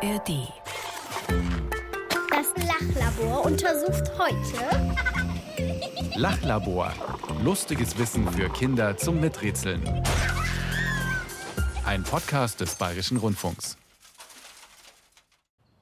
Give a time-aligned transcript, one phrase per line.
[0.00, 0.52] ARD.
[2.30, 4.94] Das Lachlabor untersucht heute
[6.16, 6.92] Lachlabor.
[7.42, 9.82] Lustiges Wissen für Kinder zum Miträtseln.
[11.84, 13.76] Ein Podcast des Bayerischen Rundfunks.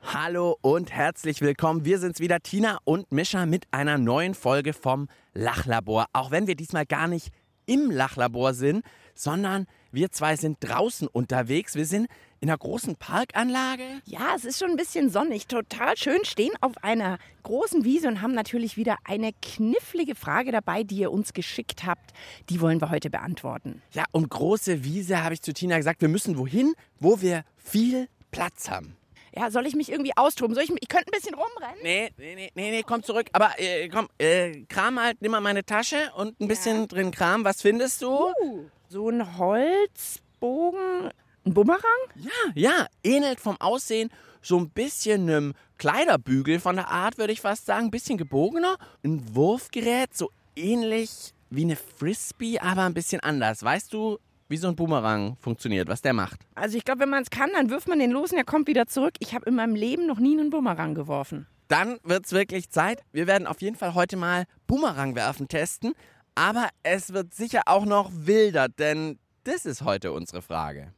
[0.02, 1.84] Hallo und herzlich willkommen.
[1.84, 6.06] Wir sind's wieder, Tina und Mischa, mit einer neuen Folge vom Lachlabor.
[6.14, 7.32] Auch wenn wir diesmal gar nicht
[7.66, 8.82] im Lachlabor sind,
[9.14, 11.74] sondern wir zwei sind draußen unterwegs.
[11.74, 12.08] Wir sind
[12.40, 13.84] in einer großen Parkanlage.
[14.04, 18.22] Ja, es ist schon ein bisschen sonnig, total schön, stehen auf einer großen Wiese und
[18.22, 22.12] haben natürlich wieder eine knifflige Frage dabei, die ihr uns geschickt habt.
[22.50, 23.82] Die wollen wir heute beantworten.
[23.92, 28.08] Ja, und große Wiese habe ich zu Tina gesagt, wir müssen wohin, wo wir viel
[28.30, 28.96] Platz haben.
[29.36, 30.54] Ja, soll ich mich irgendwie austoben?
[30.54, 31.78] Soll ich, ich könnte ein bisschen rumrennen?
[31.82, 33.28] Nee, nee, nee, nee, nee komm zurück.
[33.32, 37.44] Aber äh, komm, äh, kram halt, nimm mal meine Tasche und ein bisschen drin kram.
[37.44, 38.32] Was findest du?
[38.42, 41.10] Uh, so ein Holzbogen,
[41.46, 41.80] ein Bumerang?
[42.16, 44.10] Ja, ja, ähnelt vom Aussehen
[44.42, 47.86] so ein bisschen einem Kleiderbügel von der Art, würde ich fast sagen.
[47.86, 48.76] Ein bisschen gebogener.
[49.04, 53.62] Ein Wurfgerät, so ähnlich wie eine Frisbee, aber ein bisschen anders.
[53.62, 56.40] Weißt du, wie so ein Boomerang funktioniert, was der macht?
[56.54, 58.68] Also ich glaube, wenn man es kann, dann wirft man den los und er kommt
[58.68, 59.14] wieder zurück.
[59.18, 61.46] Ich habe in meinem Leben noch nie einen Bumerang geworfen.
[61.68, 63.02] Dann wird's wirklich Zeit.
[63.10, 65.94] Wir werden auf jeden Fall heute mal Boomerang werfen testen.
[66.36, 70.92] Aber es wird sicher auch noch wilder, denn das ist heute unsere Frage.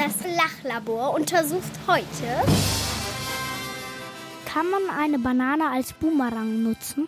[0.00, 2.50] Das Lachlabor untersucht heute
[4.46, 7.06] Kann man eine Banane als Boomerang nutzen?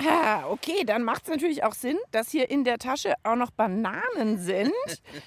[0.00, 3.50] Ja, okay, dann macht es natürlich auch Sinn, dass hier in der Tasche auch noch
[3.50, 4.70] Bananen sind.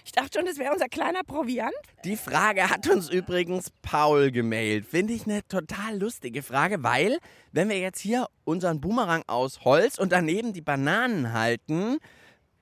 [0.05, 1.73] Ich dachte schon, das wäre unser kleiner Proviant.
[2.05, 4.85] Die Frage hat uns übrigens Paul gemailt.
[4.85, 7.19] Finde ich eine total lustige Frage, weil
[7.51, 11.97] wenn wir jetzt hier unseren Boomerang aus Holz und daneben die Bananen halten,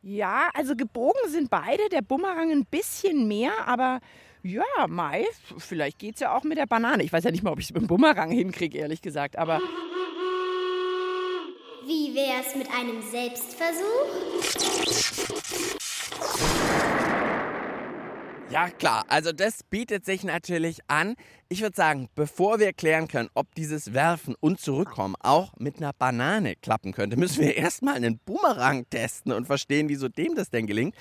[0.06, 4.02] Ja, also gebogen sind beide, der Bumerang ein bisschen mehr, aber
[4.44, 5.26] ja, Mai,
[5.58, 7.03] vielleicht geht's ja auch mit der Banane.
[7.03, 9.62] Ich weiß ja nicht mal, ob ich es mit dem Bumerang hinkriege, ehrlich gesagt, aber
[11.86, 14.84] Wie wär's mit einem Selbstversuch?
[18.50, 19.06] Ja, klar.
[19.08, 21.16] Also das bietet sich natürlich an.
[21.50, 25.94] Ich würde sagen, bevor wir klären können, ob dieses Werfen und Zurückkommen auch mit einer
[25.94, 30.68] Banane klappen könnte, müssen wir erstmal einen Boomerang testen und verstehen, wieso dem das denn
[30.68, 30.96] gelingt.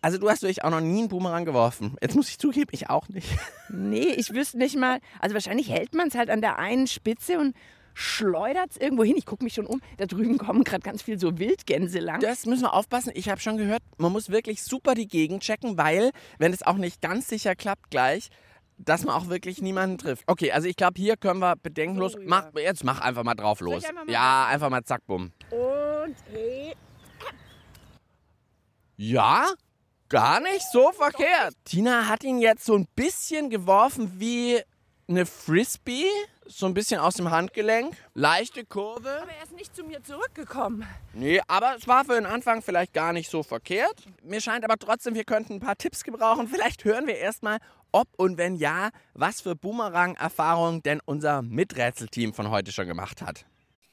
[0.00, 1.96] Also du hast wirklich auch noch nie einen Boomerang geworfen.
[2.00, 3.28] Jetzt muss ich zugeben, ich auch nicht.
[3.68, 5.00] nee, ich wüsste nicht mal.
[5.20, 7.54] Also wahrscheinlich hält man es halt an der einen Spitze und
[7.98, 9.16] schleudert es irgendwo hin.
[9.16, 9.80] Ich gucke mich schon um.
[9.96, 12.20] Da drüben kommen gerade ganz viel so Wildgänse lang.
[12.20, 13.10] Das müssen wir aufpassen.
[13.14, 16.76] Ich habe schon gehört, man muss wirklich super die Gegend checken, weil, wenn es auch
[16.76, 18.28] nicht ganz sicher klappt gleich,
[18.76, 20.22] dass man auch wirklich niemanden trifft.
[20.28, 22.12] Okay, also ich glaube, hier können wir bedenkenlos.
[22.12, 22.26] So, ja.
[22.28, 23.84] mach, jetzt mach einfach mal drauf los.
[23.84, 25.32] einfach mal ja, einfach mal zack, bumm.
[25.50, 26.74] Und hey.
[28.96, 29.48] Ja,
[30.08, 31.54] gar nicht so verkehrt.
[31.64, 34.60] Tina hat ihn jetzt so ein bisschen geworfen wie
[35.08, 36.04] eine Frisbee,
[36.46, 37.96] so ein bisschen aus dem Handgelenk.
[38.14, 39.22] Leichte Kurve.
[39.22, 40.86] Aber er ist nicht zu mir zurückgekommen.
[41.14, 44.04] Nee, aber es war für den Anfang vielleicht gar nicht so verkehrt.
[44.22, 46.48] Mir scheint aber trotzdem, wir könnten ein paar Tipps gebrauchen.
[46.48, 47.58] Vielleicht hören wir erstmal,
[47.90, 53.46] ob und wenn ja, was für Boomerang-Erfahrungen denn unser Miträtselteam von heute schon gemacht hat.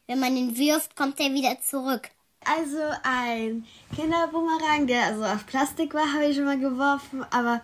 [0.08, 2.10] Wenn man ihn wirft, kommt er wieder zurück.
[2.46, 3.66] Also ein
[3.96, 7.62] Kinderboomerang, der also aus Plastik war, habe ich schon mal geworfen, aber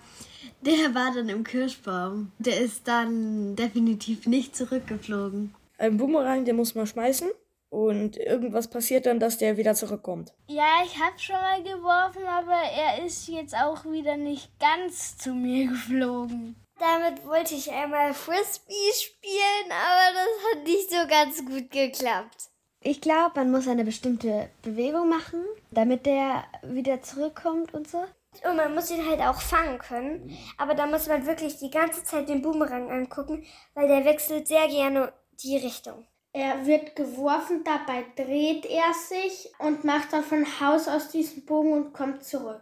[0.62, 2.32] der war dann im Kirschbaum.
[2.40, 5.54] Der ist dann definitiv nicht zurückgeflogen.
[5.78, 7.30] Ein Boomerang, den muss man schmeißen
[7.70, 10.34] und irgendwas passiert dann, dass der wieder zurückkommt.
[10.48, 15.34] Ja, ich habe schon mal geworfen, aber er ist jetzt auch wieder nicht ganz zu
[15.34, 16.56] mir geflogen.
[16.80, 22.50] Damit wollte ich einmal Frisbee spielen, aber das hat nicht so ganz gut geklappt.
[22.84, 28.04] Ich glaube, man muss eine bestimmte Bewegung machen, damit der wieder zurückkommt und so.
[28.44, 30.38] Und man muss ihn halt auch fangen können.
[30.58, 34.68] Aber da muss man wirklich die ganze Zeit den Boomerang angucken, weil der wechselt sehr
[34.68, 36.06] gerne die Richtung.
[36.34, 41.74] Er wird geworfen, dabei dreht er sich und macht dann von Haus aus diesen Bogen
[41.74, 42.62] und kommt zurück.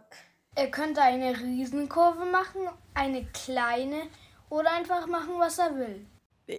[0.56, 2.62] Er könnte eine Riesenkurve machen,
[2.94, 4.08] eine kleine
[4.48, 6.04] oder einfach machen, was er will.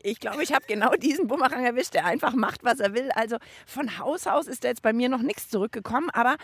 [0.04, 3.12] Ich glaube, ich habe genau diesen Bumerang erwischt, der einfach macht, was er will.
[3.12, 3.36] Also
[3.66, 6.38] von Haus aus ist da jetzt bei mir noch nichts zurückgekommen, aber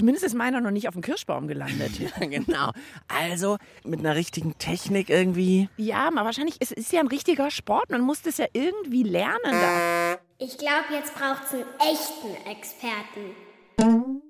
[0.00, 1.92] zumindest ist meiner noch nicht auf dem Kirschbaum gelandet.
[2.00, 2.70] Ja, genau.
[3.08, 5.68] Also mit einer richtigen Technik irgendwie.
[5.76, 7.90] Ja, aber wahrscheinlich, es ist ja ein richtiger Sport.
[7.90, 9.38] Man muss das ja irgendwie lernen.
[9.44, 10.18] Da.
[10.38, 14.22] Ich glaube, jetzt braucht's einen echten Experten.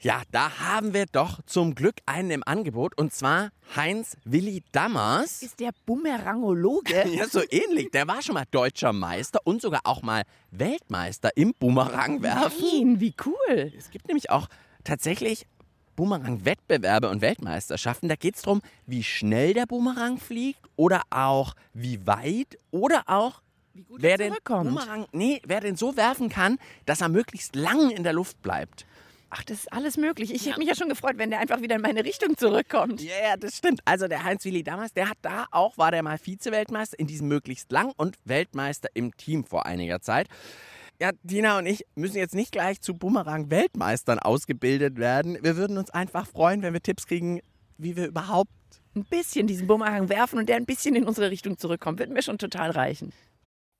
[0.00, 5.42] Ja, da haben wir doch zum Glück einen im Angebot und zwar Heinz Willi Dammers.
[5.42, 7.04] Ist der Bumerangologe?
[7.12, 7.90] Ja, so ähnlich.
[7.92, 12.64] Der war schon mal deutscher Meister und sogar auch mal Weltmeister im Bumerangwerfen.
[12.72, 13.72] Nein, wie cool.
[13.76, 14.48] Es gibt nämlich auch
[14.84, 15.46] tatsächlich
[15.96, 18.08] Boomerang-Wettbewerbe und Weltmeisterschaften.
[18.08, 23.42] Da geht es darum, wie schnell der Boomerang fliegt oder auch wie weit oder auch
[23.88, 28.12] wer den Boomerang, nee, wer den so werfen kann, dass er möglichst lang in der
[28.12, 28.86] Luft bleibt.
[29.34, 30.30] Ach, das ist alles möglich.
[30.34, 33.00] Ich hätte mich ja schon gefreut, wenn der einfach wieder in meine Richtung zurückkommt.
[33.00, 33.80] Ja, yeah, das stimmt.
[33.86, 37.72] Also der Heinz-Willi damals, der hat da auch, war der mal Vize-Weltmeister in diesem möglichst
[37.72, 40.28] lang und Weltmeister im Team vor einiger Zeit.
[41.02, 45.36] Ja, Dina und ich müssen jetzt nicht gleich zu Bumerang-Weltmeistern ausgebildet werden.
[45.42, 47.40] Wir würden uns einfach freuen, wenn wir Tipps kriegen,
[47.76, 48.52] wie wir überhaupt
[48.94, 51.98] ein bisschen diesen Bumerang werfen und der ein bisschen in unsere Richtung zurückkommt.
[51.98, 53.12] Wird mir schon total reichen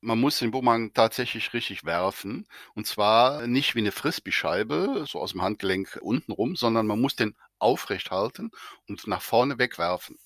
[0.04, 2.44] man muss den Bumerang tatsächlich richtig werfen.
[2.74, 7.14] Und zwar nicht wie eine Frisbee-Scheibe, so aus dem Handgelenk unten rum, sondern man muss
[7.14, 8.50] den aufrecht halten
[8.88, 10.18] und nach vorne wegwerfen.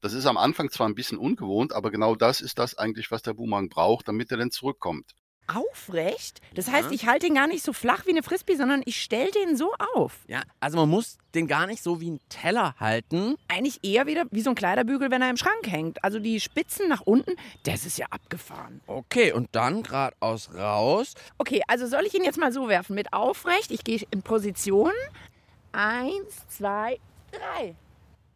[0.00, 3.22] Das ist am Anfang zwar ein bisschen ungewohnt, aber genau das ist das eigentlich, was
[3.22, 5.12] der Bumerang braucht, damit er dann zurückkommt
[5.46, 6.40] aufrecht.
[6.54, 9.30] Das heißt, ich halte ihn gar nicht so flach wie eine Frisbee, sondern ich stelle
[9.30, 10.24] den so auf.
[10.28, 13.36] Ja, also man muss den gar nicht so wie ein Teller halten.
[13.48, 16.02] Eigentlich eher wieder wie so ein Kleiderbügel, wenn er im Schrank hängt.
[16.02, 17.32] Also die Spitzen nach unten,
[17.64, 18.80] das ist ja abgefahren.
[18.86, 21.14] Okay, und dann geradeaus raus.
[21.38, 23.70] Okay, also soll ich ihn jetzt mal so werfen mit aufrecht?
[23.70, 24.92] Ich gehe in Position.
[25.72, 26.98] Eins, zwei,
[27.30, 27.74] drei.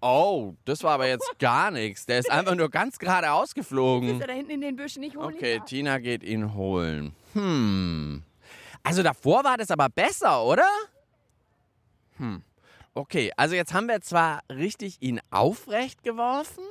[0.01, 2.07] Oh, das war aber jetzt gar nichts.
[2.07, 4.15] Der ist einfach nur ganz gerade ausgeflogen.
[4.15, 5.35] Ist er da hinten in den Büschen nicht holen?
[5.35, 7.15] Okay, Tina geht ihn holen.
[7.35, 8.23] Hm.
[8.83, 10.69] Also davor war das aber besser, oder?
[12.17, 12.43] Hm.
[12.95, 16.65] Okay, also jetzt haben wir zwar richtig ihn aufrecht geworfen.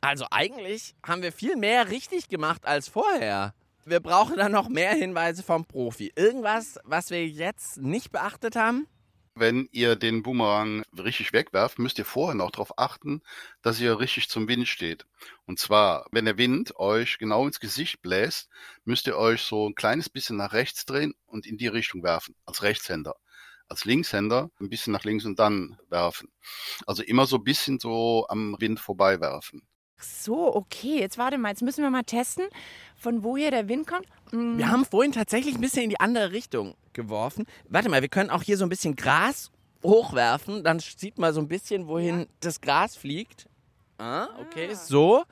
[0.00, 3.54] Also eigentlich haben wir viel mehr richtig gemacht als vorher.
[3.86, 6.12] Wir brauchen dann noch mehr Hinweise vom Profi.
[6.16, 8.86] Irgendwas, was wir jetzt nicht beachtet haben?
[9.36, 13.20] Wenn ihr den Boomerang richtig wegwerft, müsst ihr vorher noch darauf achten,
[13.62, 15.06] dass ihr richtig zum Wind steht.
[15.44, 18.48] Und zwar, wenn der Wind euch genau ins Gesicht bläst,
[18.84, 22.36] müsst ihr euch so ein kleines bisschen nach rechts drehen und in die Richtung werfen,
[22.44, 23.16] als Rechtshänder.
[23.66, 26.30] Als Linkshänder ein bisschen nach links und dann werfen.
[26.86, 29.66] Also immer so ein bisschen so am Wind vorbei werfen.
[30.04, 32.46] So, okay, jetzt warte mal, jetzt müssen wir mal testen,
[32.96, 34.06] von woher der Wind kommt.
[34.30, 34.58] Hm.
[34.58, 37.46] Wir haben vorhin tatsächlich ein bisschen in die andere Richtung geworfen.
[37.68, 39.50] Warte mal, wir können auch hier so ein bisschen Gras
[39.82, 40.64] hochwerfen.
[40.64, 42.26] Dann sieht man so ein bisschen, wohin ja.
[42.40, 43.48] das Gras fliegt.
[43.98, 44.74] Ah, okay, ah.
[44.74, 45.24] so.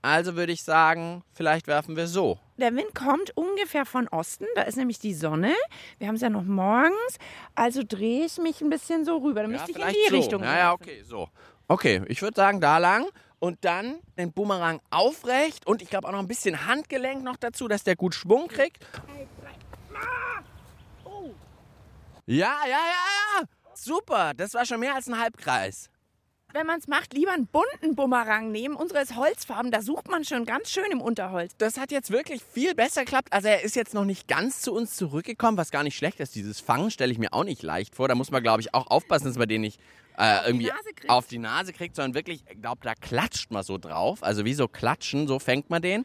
[0.00, 2.38] Also würde ich sagen, vielleicht werfen wir so.
[2.56, 4.46] Der Wind kommt ungefähr von Osten.
[4.54, 5.52] Da ist nämlich die Sonne.
[5.98, 7.18] Wir haben es ja noch morgens.
[7.56, 9.42] Also drehe ich mich ein bisschen so rüber.
[9.42, 10.16] Dann ja, müsste ich in die so.
[10.16, 10.42] Richtung.
[10.42, 11.28] Ja, ja, okay, so.
[11.66, 13.06] Okay, ich würde sagen, da lang.
[13.40, 15.66] Und dann den Boomerang aufrecht.
[15.66, 18.84] Und ich glaube auch noch ein bisschen Handgelenk noch dazu, dass der gut Schwung kriegt.
[22.26, 22.76] Ja, ja, ja,
[23.40, 23.46] ja.
[23.74, 24.34] Super.
[24.34, 25.88] Das war schon mehr als ein Halbkreis.
[26.52, 28.74] Wenn man es macht, lieber einen bunten Bumerang nehmen.
[28.74, 31.54] Unsere ist Holzfarben, da sucht man schon ganz schön im Unterholz.
[31.58, 33.32] Das hat jetzt wirklich viel besser geklappt.
[33.32, 36.34] Also er ist jetzt noch nicht ganz zu uns zurückgekommen, was gar nicht schlecht ist.
[36.34, 38.08] Dieses Fangen stelle ich mir auch nicht leicht vor.
[38.08, 39.78] Da muss man, glaube ich, auch aufpassen, dass man den nicht
[40.18, 40.70] äh, irgendwie
[41.02, 44.22] die auf die Nase kriegt, sondern wirklich, ich glaube, da klatscht man so drauf.
[44.22, 46.04] Also wie so klatschen, so fängt man den.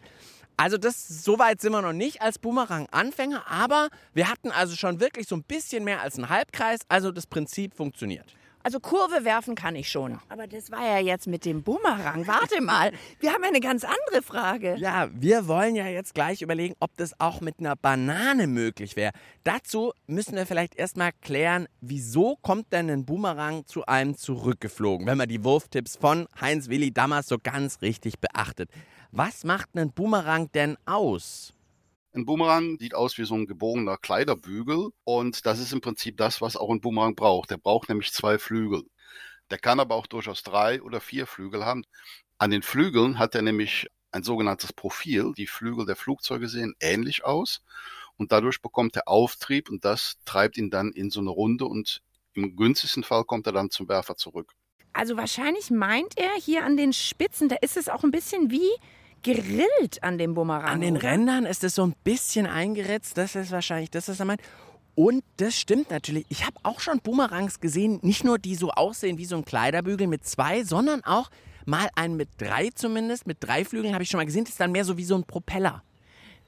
[0.55, 4.99] Also das, so weit sind wir noch nicht als Boomerang-Anfänger, aber wir hatten also schon
[4.99, 8.35] wirklich so ein bisschen mehr als einen Halbkreis, also das Prinzip funktioniert.
[8.63, 10.19] Also Kurve werfen kann ich schon.
[10.29, 12.25] Aber das war ja jetzt mit dem Boomerang.
[12.27, 14.75] Warte mal, wir haben eine ganz andere Frage.
[14.77, 19.11] Ja, wir wollen ja jetzt gleich überlegen, ob das auch mit einer Banane möglich wäre.
[19.43, 25.17] Dazu müssen wir vielleicht erstmal klären, wieso kommt denn ein Boomerang zu einem zurückgeflogen, wenn
[25.17, 28.69] man die Wurftipps von Heinz Willi damals so ganz richtig beachtet.
[29.11, 31.52] Was macht ein Boomerang denn aus?
[32.15, 36.41] Ein Boomerang sieht aus wie so ein gebogener Kleiderbügel und das ist im Prinzip das,
[36.41, 37.49] was auch ein Boomerang braucht.
[37.49, 38.83] Der braucht nämlich zwei Flügel.
[39.49, 41.83] Der kann aber auch durchaus drei oder vier Flügel haben.
[42.37, 45.33] An den Flügeln hat er nämlich ein sogenanntes Profil.
[45.35, 47.63] Die Flügel der Flugzeuge sehen ähnlich aus
[48.17, 52.03] und dadurch bekommt er Auftrieb und das treibt ihn dann in so eine Runde und
[52.35, 54.53] im günstigsten Fall kommt er dann zum Werfer zurück.
[54.93, 58.69] Also wahrscheinlich meint er hier an den Spitzen, da ist es auch ein bisschen wie
[59.23, 60.65] gegrillt an dem Bumerang.
[60.65, 60.97] An den?
[60.97, 63.17] Rändern ist es so ein bisschen eingeritzt.
[63.17, 64.41] Das ist wahrscheinlich das, was er meint.
[64.95, 66.25] Und das stimmt natürlich.
[66.29, 70.05] Ich habe auch schon Boomerangs gesehen, nicht nur die so aussehen wie so ein Kleiderbügel
[70.07, 71.31] mit zwei, sondern auch
[71.65, 73.25] mal einen mit drei zumindest.
[73.25, 74.43] Mit drei Flügeln habe ich schon mal gesehen.
[74.43, 75.81] Das ist dann mehr so wie so ein Propeller.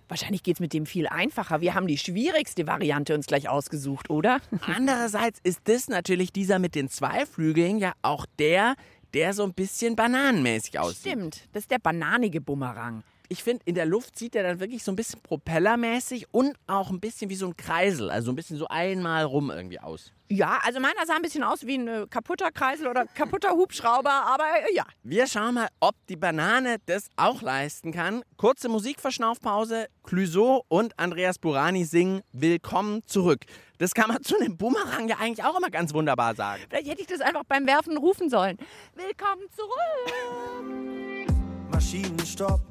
[0.07, 1.61] Wahrscheinlich geht es mit dem viel einfacher.
[1.61, 4.39] Wir haben die schwierigste Variante uns gleich ausgesucht, oder?
[4.61, 8.75] Andererseits ist das natürlich dieser mit den zwei Flügeln ja auch der,
[9.15, 11.13] der so ein bisschen bananenmäßig aussieht.
[11.13, 13.03] Stimmt, das ist der bananige Bumerang.
[13.27, 16.91] Ich finde, in der Luft sieht er dann wirklich so ein bisschen propellermäßig und auch
[16.91, 20.11] ein bisschen wie so ein Kreisel, also ein bisschen so einmal rum irgendwie aus.
[20.27, 24.11] Ja, also meiner sah ein bisschen aus wie ein äh, kaputter Kreisel oder kaputter Hubschrauber,
[24.25, 24.85] aber äh, ja.
[25.01, 28.23] Wir schauen mal, ob die Banane das auch leisten kann.
[28.37, 29.87] Kurze Musikverschnaufpause.
[30.03, 33.45] Clüso und Andreas Burani singen Willkommen zurück.
[33.77, 36.63] Das kann man zu einem Boomerang ja eigentlich auch immer ganz wunderbar sagen.
[36.69, 38.57] Vielleicht hätte ich das einfach beim Werfen rufen sollen.
[38.95, 41.29] Willkommen zurück!
[41.71, 42.61] Maschinenstopp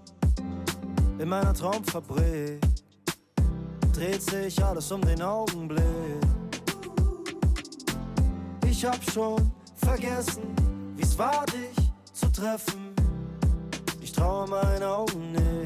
[1.18, 2.60] in meiner Traumfabrik
[3.92, 5.84] dreht sich alles um den Augenblick.
[8.66, 10.42] Ich hab schon vergessen,
[10.96, 12.94] wie's war, dich zu treffen.
[14.00, 15.63] Ich traue meinen Augen nicht.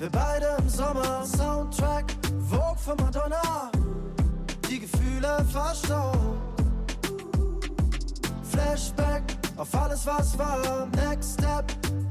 [0.00, 1.26] Wir beide im Sommer.
[1.26, 2.06] Soundtrack,
[2.48, 3.70] Vogue von Madonna.
[4.68, 6.62] Die Gefühle verstaubt.
[8.50, 9.22] Flashback
[9.56, 10.86] auf alles, was war.
[10.96, 11.64] Next Step,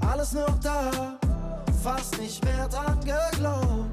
[0.08, 1.18] alles noch da.
[1.84, 3.90] Fast nicht mehr dran geglaubt.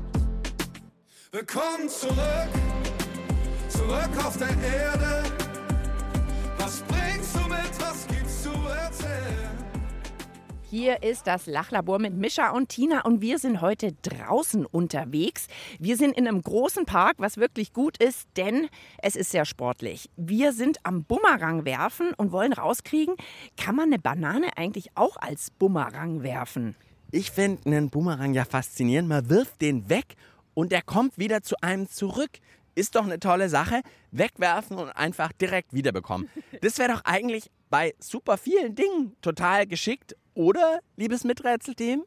[1.33, 2.51] Willkommen zurück,
[3.69, 5.46] zurück auf der Erde.
[10.79, 15.47] Hier ist das Lachlabor mit Mischa und Tina und wir sind heute draußen unterwegs.
[15.79, 18.69] Wir sind in einem großen Park, was wirklich gut ist, denn
[18.99, 20.11] es ist sehr sportlich.
[20.19, 23.15] Wir sind am Bumerang werfen und wollen rauskriegen,
[23.57, 26.77] kann man eine Banane eigentlich auch als Bumerang werfen?
[27.11, 29.09] Ich finde einen Boomerang ja faszinierend.
[29.09, 30.15] Man wirft den weg
[30.53, 32.33] und der kommt wieder zu einem zurück.
[32.75, 33.81] Ist doch eine tolle Sache.
[34.11, 36.29] Wegwerfen und einfach direkt wiederbekommen.
[36.61, 42.05] Das wäre doch eigentlich bei super vielen Dingen total geschickt, oder, liebes Miträtselteam?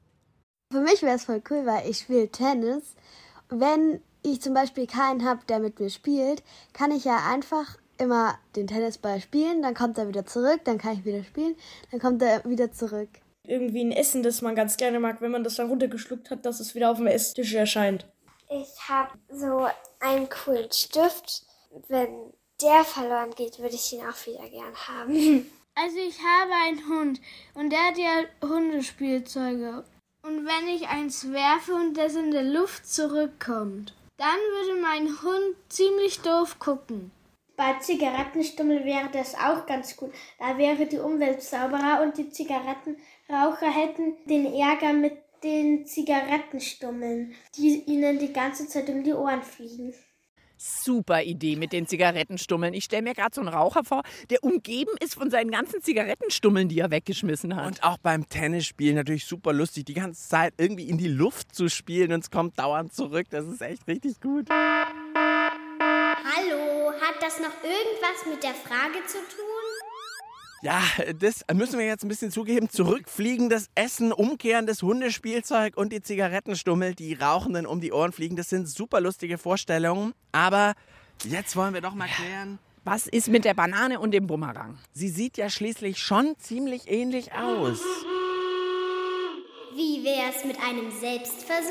[0.72, 2.96] Für mich wäre es voll cool, weil ich spiele Tennis.
[3.50, 8.38] Wenn ich zum Beispiel keinen habe, der mit mir spielt, kann ich ja einfach immer
[8.56, 11.56] den Tennisball spielen, dann kommt er wieder zurück, dann kann ich wieder spielen,
[11.92, 13.10] dann kommt er wieder zurück.
[13.44, 16.60] Irgendwie ein Essen, das man ganz gerne mag, wenn man das dann runtergeschluckt hat, dass
[16.60, 18.06] es wieder auf dem Esstisch erscheint.
[18.50, 19.68] Ich habe so
[20.00, 21.46] einen coolen Stift.
[21.88, 25.52] Wenn der verloren geht, würde ich ihn auch wieder gern haben.
[25.76, 27.22] Also ich habe einen Hund
[27.54, 29.86] und der hat ja Hundespielzeuge.
[30.24, 35.56] Und wenn ich eins werfe und das in der Luft zurückkommt, dann würde mein Hund
[35.70, 37.12] ziemlich doof gucken.
[37.56, 40.12] Bei Zigarettenstummel wäre das auch ganz gut.
[40.38, 47.84] Da wäre die Umwelt sauberer und die Zigarettenraucher hätten den Ärger mit den Zigarettenstummeln, die
[47.86, 49.94] ihnen die ganze Zeit um die Ohren fliegen.
[50.60, 52.74] Super Idee mit den Zigarettenstummeln.
[52.74, 56.68] Ich stelle mir gerade so einen Raucher vor, der umgeben ist von seinen ganzen Zigarettenstummeln,
[56.68, 57.68] die er weggeschmissen hat.
[57.68, 61.70] Und auch beim Tennisspielen natürlich super lustig, die ganze Zeit irgendwie in die Luft zu
[61.70, 63.28] spielen und es kommt dauernd zurück.
[63.30, 64.50] Das ist echt richtig gut.
[66.50, 69.49] Hallo, hat das noch irgendwas mit der Frage zu tun?
[70.62, 70.82] Ja,
[71.20, 72.70] das müssen wir jetzt ein bisschen zugeben.
[72.70, 78.36] Zurückfliegendes Essen, umkehrendes Hundespielzeug und die Zigarettenstummel, die Rauchenden um die Ohren fliegen.
[78.36, 80.14] Das sind super lustige Vorstellungen.
[80.32, 80.74] Aber
[81.24, 82.60] jetzt wollen wir doch mal klären.
[82.84, 84.78] Was ist mit der Banane und dem Bumerang?
[84.94, 87.80] Sie sieht ja schließlich schon ziemlich ähnlich aus.
[89.76, 91.70] Wie wär's mit einem Selbstversuch?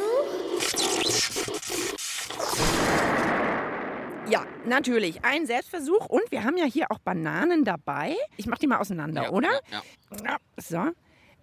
[4.31, 5.25] Ja, natürlich.
[5.25, 6.07] Ein Selbstversuch.
[6.07, 8.15] Und wir haben ja hier auch Bananen dabei.
[8.37, 9.49] Ich mache die mal auseinander, Ja, oder?
[9.71, 9.83] ja,
[10.25, 10.37] ja.
[10.57, 10.83] So.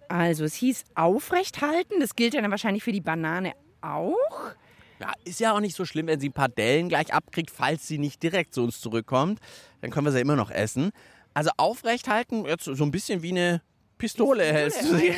[0.08, 1.94] Also es hieß aufrecht halten.
[2.00, 4.14] Das gilt ja dann wahrscheinlich für die Banane auch.
[5.00, 7.86] Ja, ist ja auch nicht so schlimm, wenn sie ein paar Dellen gleich abkriegt, falls
[7.86, 9.40] sie nicht direkt zu uns zurückkommt.
[9.80, 10.90] Dann können wir sie immer noch essen.
[11.34, 13.62] Also aufrecht halten, jetzt so ein bisschen wie eine
[13.98, 15.12] Pistole hältst du sie.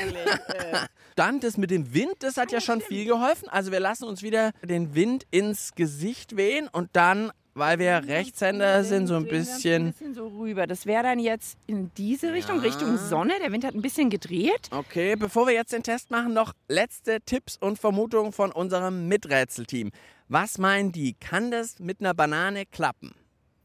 [1.17, 3.49] Dann das mit dem Wind, das hat ja schon viel geholfen.
[3.49, 8.85] Also wir lassen uns wieder den Wind ins Gesicht wehen und dann, weil wir Rechtshänder
[8.85, 9.87] sind, so ein bisschen...
[9.87, 10.67] Ein bisschen so rüber.
[10.67, 13.35] Das wäre dann jetzt in diese Richtung, Richtung Sonne.
[13.43, 14.69] Der Wind hat ein bisschen gedreht.
[14.71, 19.91] Okay, bevor wir jetzt den Test machen, noch letzte Tipps und Vermutungen von unserem Miträtselteam.
[20.29, 21.15] Was meinen die?
[21.15, 23.15] Kann das mit einer Banane klappen?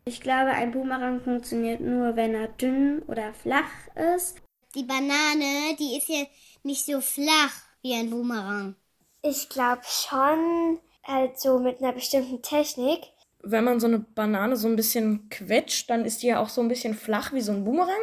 [0.06, 3.72] Ich glaube, ein Boomerang funktioniert nur, wenn er dünn oder flach
[4.16, 4.38] ist.
[4.76, 6.26] Die Banane, die ist ja
[6.64, 8.76] nicht so flach wie ein Boomerang.
[9.22, 13.02] Ich glaube schon, halt so mit einer bestimmten Technik.
[13.44, 16.62] Wenn man so eine Banane so ein bisschen quetscht, dann ist die ja auch so
[16.62, 18.02] ein bisschen flach wie so ein Boomerang.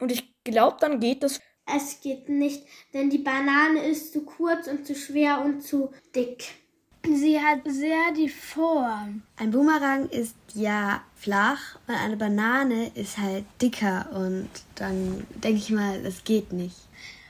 [0.00, 1.40] Und ich glaube, dann geht das.
[1.66, 6.44] Es geht nicht, denn die Banane ist zu kurz und zu schwer und zu dick.
[7.06, 9.22] Sie hat sehr die Form.
[9.36, 15.70] Ein Boomerang ist ja flach und eine Banane ist halt dicker und dann denke ich
[15.70, 16.76] mal, das geht nicht.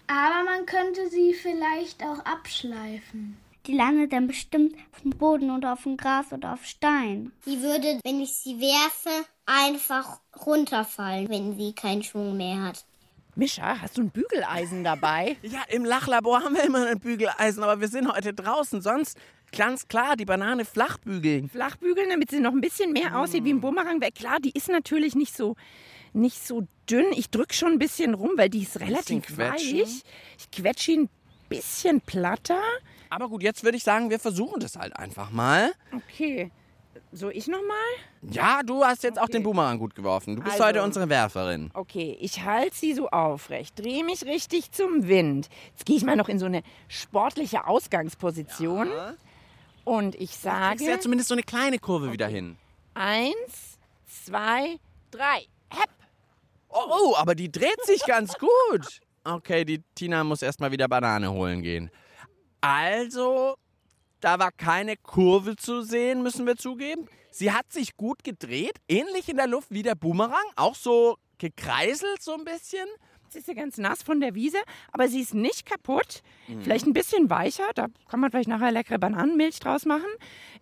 [0.07, 3.37] Aber man könnte sie vielleicht auch abschleifen.
[3.67, 7.33] Die landet dann bestimmt auf dem Boden oder auf dem Gras oder auf Stein.
[7.47, 12.85] Die würde, wenn ich sie werfe, einfach runterfallen, wenn sie keinen Schwung mehr hat.
[13.37, 15.37] Mischa, hast du ein Bügeleisen dabei?
[15.43, 18.81] Ja, im Lachlabor haben wir immer ein Bügeleisen, aber wir sind heute draußen.
[18.81, 19.19] Sonst
[19.57, 21.49] ganz klar die Banane flach bügeln.
[21.49, 24.01] Flach bügeln, damit sie noch ein bisschen mehr aussieht wie ein Bumerang.
[24.01, 25.57] Weil klar, die ist natürlich nicht so,
[26.13, 27.07] nicht so dünn.
[27.17, 29.73] Ich drücke schon ein bisschen rum, weil die ist relativ weich.
[29.73, 31.09] Ich quetsche ihn ein
[31.49, 32.61] bisschen platter.
[33.15, 35.73] Aber gut, jetzt würde ich sagen, wir versuchen das halt einfach mal.
[35.95, 36.51] Okay.
[37.13, 37.77] So, ich nochmal?
[38.23, 40.35] Ja, du hast jetzt auch den Boomerang gut geworfen.
[40.35, 41.71] Du bist Also- heute unsere Werferin.
[41.75, 45.49] Okay, ich halte sie so aufrecht, drehe mich richtig zum Wind.
[45.71, 48.89] Jetzt gehe ich mal noch in so eine sportliche Ausgangsposition.
[49.85, 50.79] Und ich sage.
[50.79, 52.57] Kriegst ja zumindest so eine kleine Kurve wieder hin.
[52.95, 53.79] Eins,
[54.25, 54.81] zwei,
[55.13, 55.47] drei.
[55.71, 55.91] Hepp.
[56.69, 59.01] Oh, oh, aber die dreht sich ganz gut.
[59.23, 61.91] Okay, die Tina muss erstmal wieder Banane holen gehen.
[62.65, 63.57] Also,
[64.21, 67.07] da war keine Kurve zu sehen, müssen wir zugeben.
[67.31, 72.23] Sie hat sich gut gedreht, ähnlich in der Luft wie der Boomerang, auch so gekreiselt
[72.23, 72.87] so ein bisschen.
[73.29, 74.57] Sie ist ja ganz nass von der Wiese,
[74.93, 76.23] aber sie ist nicht kaputt.
[76.49, 76.63] Mhm.
[76.63, 80.07] Vielleicht ein bisschen weicher, da kann man vielleicht nachher leckere Bananenmilch draus machen.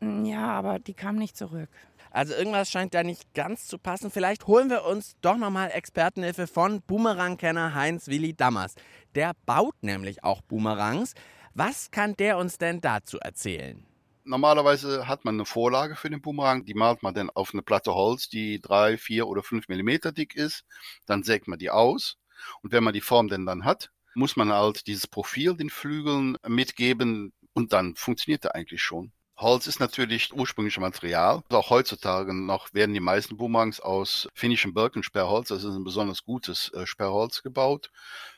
[0.00, 1.68] Mm, Ja, aber die kam nicht zurück.
[2.10, 4.10] Also irgendwas scheint da nicht ganz zu passen.
[4.10, 8.74] Vielleicht holen wir uns doch nochmal Expertenhilfe von Boomerang-Kenner Heinz Willi Dammers.
[9.14, 11.14] Der baut nämlich auch Boomerangs.
[11.54, 13.84] Was kann der uns denn dazu erzählen?
[14.24, 17.92] Normalerweise hat man eine Vorlage für den Boomerang, die malt man dann auf eine Platte
[17.92, 20.64] Holz, die drei, vier oder fünf Millimeter dick ist.
[21.04, 22.16] Dann sägt man die aus.
[22.62, 26.38] Und wenn man die Form denn dann hat, muss man halt dieses Profil den Flügeln
[26.46, 29.12] mitgeben und dann funktioniert er eigentlich schon.
[29.36, 31.42] Holz ist natürlich ursprüngliches Material.
[31.50, 36.70] Auch heutzutage noch werden die meisten Boomerangs aus finnischem Birkensperrholz, das ist ein besonders gutes
[36.72, 37.90] äh, Sperrholz gebaut.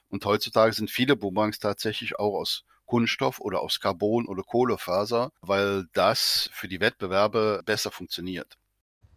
[0.08, 5.86] Und heutzutage sind viele Boomerangs tatsächlich auch aus Kunststoff oder aus Carbon oder Kohlefaser, weil
[5.92, 8.56] das für die Wettbewerbe besser funktioniert.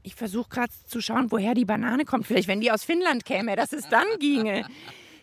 [0.04, 2.26] Ich versuche gerade zu schauen, woher die Banane kommt.
[2.26, 4.66] Vielleicht, wenn die aus Finnland käme, dass es dann ginge.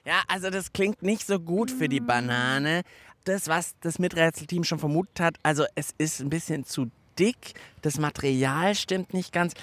[0.06, 2.82] Ja, also das klingt nicht so gut für die Banane.
[3.24, 7.98] Das, was das Miträtselteam schon vermutet hat, also es ist ein bisschen zu dick, das
[7.98, 9.54] Material stimmt nicht ganz,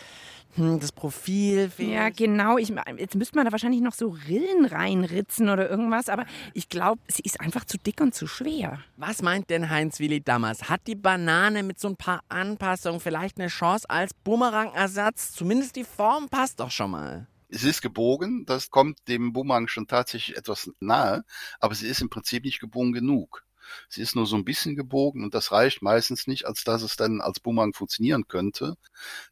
[0.56, 1.92] hm, das Profil fehlt.
[1.92, 2.58] Ja, genau.
[2.58, 7.02] Ich, jetzt müsste man da wahrscheinlich noch so Rillen reinritzen oder irgendwas, aber ich glaube,
[7.08, 8.80] sie ist einfach zu dick und zu schwer.
[8.98, 10.70] Was meint denn Heinz-Willi Dammers?
[10.70, 15.34] Hat die Banane mit so ein paar Anpassungen vielleicht eine Chance als Bumerang-Ersatz?
[15.34, 17.28] Zumindest die Form passt doch schon mal.
[17.54, 21.26] Es ist gebogen, das kommt dem Boomerang schon tatsächlich etwas nahe,
[21.60, 23.44] aber sie ist im Prinzip nicht gebogen genug.
[23.90, 26.96] Sie ist nur so ein bisschen gebogen und das reicht meistens nicht, als dass es
[26.96, 28.76] dann als Boomerang funktionieren könnte.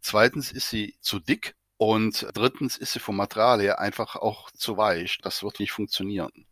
[0.01, 4.77] Zweitens ist sie zu dick und drittens ist sie vom Material her einfach auch zu
[4.77, 5.17] weich.
[5.21, 6.45] Das wird nicht funktionieren.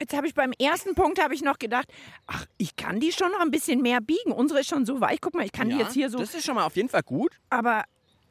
[0.00, 1.86] Jetzt habe ich beim ersten Punkt habe ich noch gedacht,
[2.26, 4.32] ach, ich kann die schon noch ein bisschen mehr biegen.
[4.32, 5.20] Unsere ist schon so weich.
[5.20, 6.18] Guck mal, ich kann die Ja, jetzt hier so.
[6.18, 7.38] Das ist schon mal auf jeden Fall gut.
[7.50, 7.84] Aber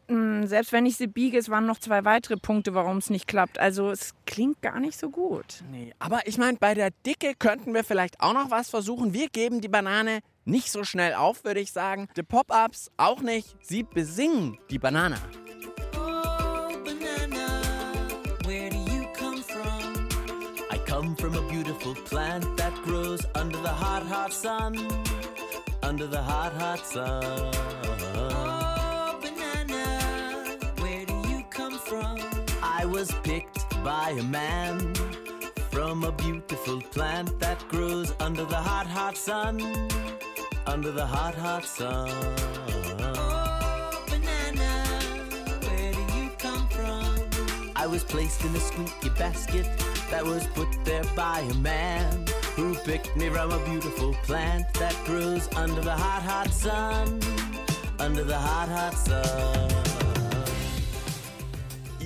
[0.10, 3.60] selbst wenn ich sie biege, es waren noch zwei weitere Punkte, warum es nicht klappt.
[3.60, 5.64] Also es klingt gar nicht so gut.
[5.72, 9.14] Nee, aber ich meine, bei der Dicke könnten wir vielleicht auch noch was versuchen.
[9.14, 12.10] Wir geben die Banane nicht so schnell auf, würde ich sagen.
[12.18, 13.56] Die Pop-Ups auch nicht.
[13.62, 15.18] Sie besingen die Banane.
[18.46, 20.08] Where do you come from?
[20.72, 24.76] I come from a beautiful plant that grows under the hot, hot sun.
[25.84, 27.79] Under the hot, hot sun.
[32.90, 34.94] Was picked by a man
[35.70, 39.62] from a beautiful plant that grows under the hot, hot sun.
[40.66, 42.10] Under the hot, hot sun.
[43.00, 44.72] Oh, banana,
[45.66, 47.72] where do you come from?
[47.76, 49.68] I was placed in a squeaky basket
[50.10, 52.26] that was put there by a man
[52.56, 57.20] who picked me from a beautiful plant that grows under the hot, hot sun.
[58.00, 59.79] Under the hot, hot sun.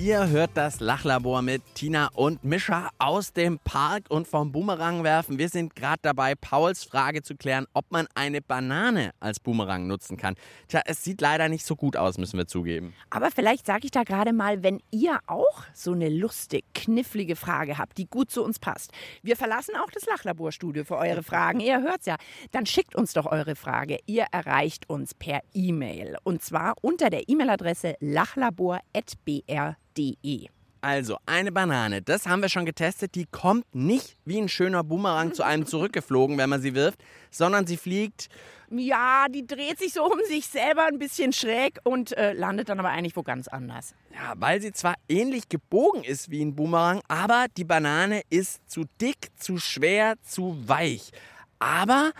[0.04, 5.38] Ihr hört das Lachlabor mit Tina und Mischa aus dem Park und vom Boomerang werfen.
[5.38, 10.18] Wir sind gerade dabei, Pauls Frage zu klären, ob man eine Banane als Boomerang nutzen
[10.18, 10.34] kann.
[10.68, 12.92] Tja, es sieht leider nicht so gut aus, müssen wir zugeben.
[13.08, 17.78] Aber vielleicht sage ich da gerade mal, wenn ihr auch so eine lustig, knifflige Frage
[17.78, 18.90] habt, die gut zu uns passt.
[19.22, 21.60] Wir verlassen auch das Lachlaborstudio für eure Fragen.
[21.60, 22.16] Ihr hört's ja.
[22.50, 24.00] Dann schickt uns doch eure Frage.
[24.04, 26.18] Ihr erreicht uns per E-Mail.
[26.24, 27.94] Und zwar unter der E-Mail-Adresse
[29.94, 30.48] lachlabor.br.de.
[30.80, 35.32] Also, eine Banane, das haben wir schon getestet, die kommt nicht wie ein schöner Boomerang
[35.32, 38.28] zu einem zurückgeflogen, wenn man sie wirft, sondern sie fliegt
[38.68, 42.78] Ja, die dreht sich so um sich selber ein bisschen schräg und äh, landet dann
[42.80, 43.94] aber eigentlich wo ganz anders.
[44.12, 48.84] Ja, weil sie zwar ähnlich gebogen ist wie ein Boomerang, aber die Banane ist zu
[49.00, 51.12] dick, zu schwer, zu weich.
[51.60, 52.12] Aber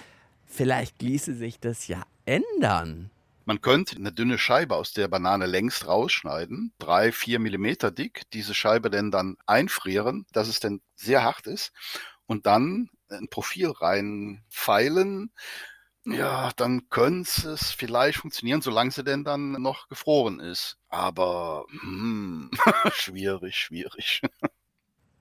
[0.46, 3.10] vielleicht ließe sich das ja ändern.
[3.44, 8.54] Man könnte eine dünne Scheibe aus der Banane längst rausschneiden, drei, vier Millimeter dick, diese
[8.54, 11.72] Scheibe denn dann einfrieren, dass es dann sehr hart ist
[12.26, 15.32] und dann ein Profil reinfeilen.
[16.06, 20.78] Ja, dann könnte es vielleicht funktionieren, solange sie denn dann noch gefroren ist.
[20.88, 22.50] Aber hm,
[22.92, 24.20] schwierig, schwierig.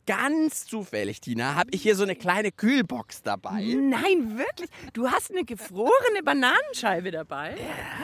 [0.05, 3.61] Ganz zufällig, Tina, habe ich hier so eine kleine Kühlbox dabei.
[3.61, 4.69] Nein, wirklich?
[4.93, 7.55] Du hast eine gefrorene Bananenscheibe dabei?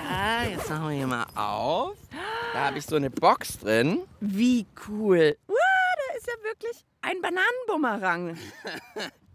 [0.09, 1.97] Ja, jetzt machen wir hier mal auf.
[2.53, 4.01] Da habe ich so eine Box drin.
[4.19, 5.37] Wie cool.
[5.47, 8.37] Wow, da ist ja wirklich ein Bananenbumerang.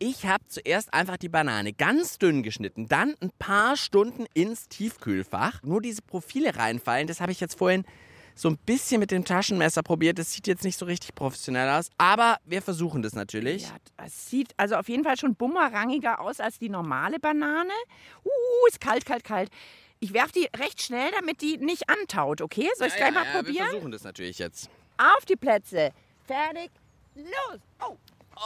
[0.00, 5.62] Ich habe zuerst einfach die Banane ganz dünn geschnitten, dann ein paar Stunden ins Tiefkühlfach.
[5.62, 7.84] Nur diese Profile reinfallen, das habe ich jetzt vorhin
[8.34, 10.18] so ein bisschen mit dem Taschenmesser probiert.
[10.18, 13.62] Das sieht jetzt nicht so richtig professionell aus, aber wir versuchen das natürlich.
[13.62, 17.72] Ja, es sieht also auf jeden Fall schon bumerangiger aus als die normale Banane.
[18.24, 19.50] Uh, ist kalt, kalt, kalt.
[20.00, 22.68] Ich werfe die recht schnell, damit die nicht antaut, okay?
[22.76, 23.56] Soll ich ja, gleich ja, mal ja, probieren?
[23.56, 24.68] Wir versuchen das natürlich jetzt.
[24.98, 25.92] Auf die Plätze.
[26.26, 26.70] Fertig.
[27.14, 27.60] Los.
[27.80, 27.96] Oh,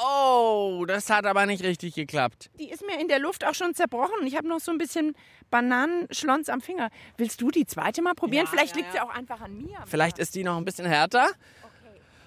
[0.05, 2.51] Oh, das hat aber nicht richtig geklappt.
[2.59, 4.27] die ist mir in der Luft auch schon zerbrochen.
[4.27, 5.15] Ich habe noch so ein bisschen
[5.51, 6.91] Bananenschlons am Finger.
[7.17, 8.45] Willst du die zweite mal probieren?
[8.47, 9.79] Ja, Vielleicht ja, liegt sie auch einfach an mir.
[9.87, 11.29] Vielleicht ist die noch ein bisschen härter.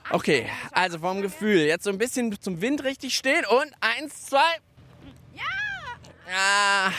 [0.09, 1.59] Okay, also vom Gefühl.
[1.61, 4.39] Jetzt so ein bisschen zum Wind richtig stehen und eins, zwei.
[5.33, 6.91] Ja!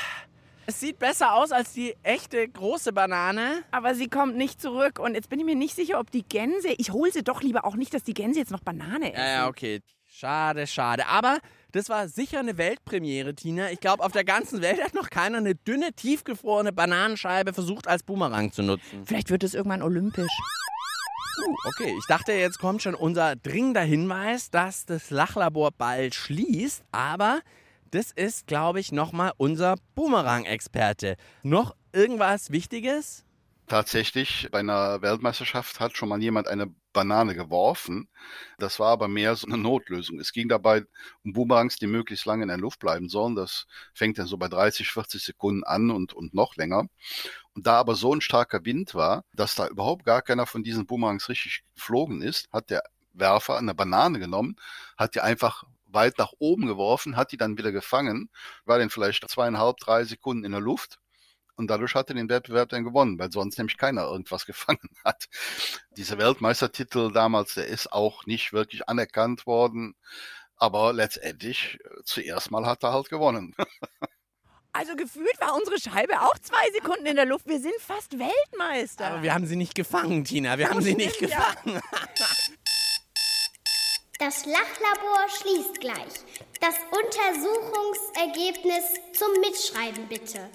[0.66, 3.64] Es sieht besser aus als die echte große Banane.
[3.72, 4.98] Aber sie kommt nicht zurück.
[5.00, 6.68] Und jetzt bin ich mir nicht sicher, ob die Gänse.
[6.78, 9.22] Ich hole sie doch lieber auch nicht, dass die Gänse jetzt noch Banane essen.
[9.22, 9.80] Ja, ja, okay.
[10.22, 11.08] Schade, schade.
[11.08, 11.40] Aber
[11.72, 13.72] das war sicher eine Weltpremiere, Tina.
[13.72, 18.04] Ich glaube, auf der ganzen Welt hat noch keiner eine dünne, tiefgefrorene Bananenscheibe versucht, als
[18.04, 19.04] Boomerang zu nutzen.
[19.04, 20.30] Vielleicht wird es irgendwann olympisch.
[21.44, 26.84] Uh, okay, ich dachte, jetzt kommt schon unser dringender Hinweis, dass das Lachlabor bald schließt.
[26.92, 27.40] Aber
[27.90, 31.16] das ist, glaube ich, nochmal unser Boomerang-Experte.
[31.42, 33.24] Noch irgendwas Wichtiges?
[33.72, 38.10] Tatsächlich, bei einer Weltmeisterschaft hat schon mal jemand eine Banane geworfen.
[38.58, 40.20] Das war aber mehr so eine Notlösung.
[40.20, 40.84] Es ging dabei
[41.24, 43.34] um Boomerangs, die möglichst lange in der Luft bleiben sollen.
[43.34, 46.84] Das fängt dann so bei 30, 40 Sekunden an und, und noch länger.
[47.54, 50.84] Und da aber so ein starker Wind war, dass da überhaupt gar keiner von diesen
[50.84, 52.82] Boomerangs richtig geflogen ist, hat der
[53.14, 54.56] Werfer eine Banane genommen,
[54.98, 58.28] hat die einfach weit nach oben geworfen, hat die dann wieder gefangen,
[58.66, 60.98] war dann vielleicht zweieinhalb, drei Sekunden in der Luft
[61.56, 65.26] und dadurch hat er den Wettbewerb dann gewonnen, weil sonst nämlich keiner irgendwas gefangen hat.
[65.96, 69.94] Dieser Weltmeistertitel damals, der ist auch nicht wirklich anerkannt worden,
[70.56, 73.54] aber letztendlich äh, zuerst mal hat er halt gewonnen.
[74.74, 77.46] Also gefühlt war unsere Scheibe auch zwei Sekunden in der Luft.
[77.46, 79.06] Wir sind fast Weltmeister.
[79.06, 80.56] Aber wir haben sie nicht gefangen, Tina.
[80.56, 81.28] Wir haben sie nicht ja.
[81.28, 81.78] gefangen.
[84.18, 86.24] Das Lachlabor schließt gleich.
[86.60, 90.48] Das Untersuchungsergebnis zum Mitschreiben bitte.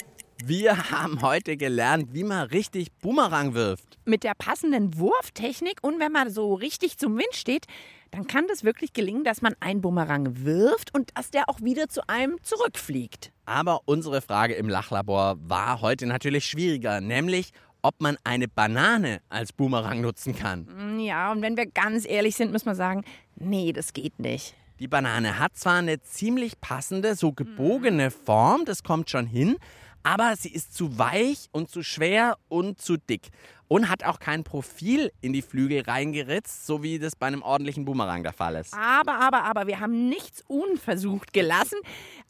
[0.44, 3.98] Wir haben heute gelernt, wie man richtig Boomerang wirft.
[4.06, 7.66] Mit der passenden Wurftechnik und wenn man so richtig zum Wind steht,
[8.12, 11.90] dann kann das wirklich gelingen, dass man einen Bumerang wirft und dass der auch wieder
[11.90, 13.32] zu einem zurückfliegt.
[13.46, 19.52] Aber unsere Frage im Lachlabor war heute natürlich schwieriger, nämlich ob man eine Banane als
[19.52, 20.68] Boomerang nutzen kann.
[20.98, 23.04] Mm, Ja, und wenn wir ganz ehrlich sind, müssen wir sagen,
[23.36, 24.56] nee, das geht nicht.
[24.80, 29.58] Die Banane hat zwar eine ziemlich passende, so gebogene Form, das kommt schon hin,
[30.08, 33.28] aber sie ist zu weich und zu schwer und zu dick.
[33.68, 37.84] Und hat auch kein Profil in die Flügel reingeritzt, so wie das bei einem ordentlichen
[37.84, 38.74] Boomerang der Fall ist.
[38.74, 41.78] Aber, aber, aber, wir haben nichts unversucht gelassen.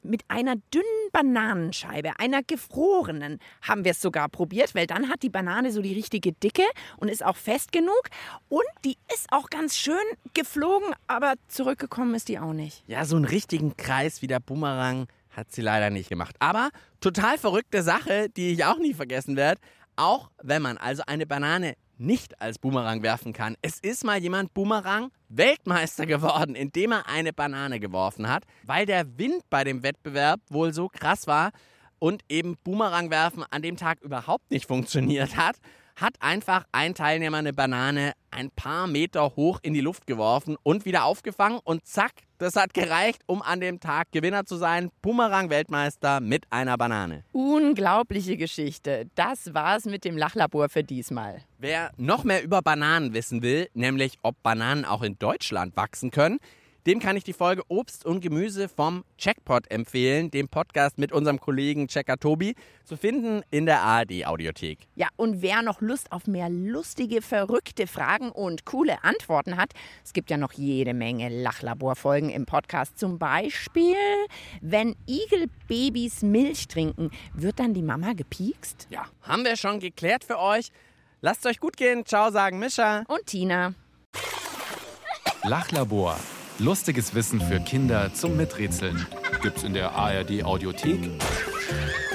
[0.01, 5.29] Mit einer dünnen Bananenscheibe, einer gefrorenen, haben wir es sogar probiert, weil dann hat die
[5.29, 6.65] Banane so die richtige Dicke
[6.97, 8.09] und ist auch fest genug.
[8.49, 9.95] Und die ist auch ganz schön
[10.33, 12.83] geflogen, aber zurückgekommen ist die auch nicht.
[12.87, 15.05] Ja, so einen richtigen Kreis wie der Boomerang
[15.38, 16.36] hat sie leider nicht gemacht.
[16.39, 16.69] Aber
[17.00, 19.62] total verrückte Sache, die ich auch nie vergessen werde.
[19.95, 23.56] Auch wenn man also eine Banane nicht als Boomerang werfen kann.
[23.62, 29.17] Es ist mal jemand Boomerang Weltmeister geworden, indem er eine Banane geworfen hat, weil der
[29.17, 31.52] Wind bei dem Wettbewerb wohl so krass war
[32.00, 35.58] und eben Boomerang werfen an dem Tag überhaupt nicht funktioniert hat,
[35.97, 40.86] hat einfach ein Teilnehmer eine Banane ein paar Meter hoch in die Luft geworfen und
[40.86, 46.19] wieder aufgefangen und zack, das hat gereicht, um an dem Tag Gewinner zu sein, Boomerang-Weltmeister
[46.19, 47.23] mit einer Banane.
[47.31, 49.10] Unglaubliche Geschichte.
[49.15, 51.41] Das war's mit dem Lachlabor für diesmal.
[51.57, 56.38] Wer noch mehr über Bananen wissen will, nämlich ob Bananen auch in Deutschland wachsen können,
[56.88, 61.38] dem kann ich die Folge Obst und Gemüse vom Checkpot empfehlen, dem Podcast mit unserem
[61.38, 64.80] Kollegen Checker Tobi, zu finden in der ARD-Audiothek.
[64.95, 69.73] Ja, und wer noch Lust auf mehr lustige, verrückte Fragen und coole Antworten hat,
[70.06, 72.97] es gibt ja noch jede Menge Lachlaborfolgen im Podcast.
[72.97, 73.97] Zum Beispiel,
[74.62, 78.88] wenn Igelbabys Milch trinken, wird dann die Mama gepiekst?
[78.89, 80.69] Ja, haben wir schon geklärt für euch.
[81.19, 82.06] Lasst es euch gut gehen.
[82.06, 83.04] Ciao, sagen Mischa.
[83.10, 83.73] Und Tina.
[85.43, 86.17] Lachlabor.
[86.60, 89.06] Lustiges Wissen für Kinder zum Miträtseln.
[89.43, 91.00] Gibt's in der ARD Audiothek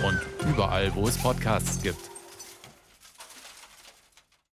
[0.05, 2.12] und überall, wo es Podcasts gibt.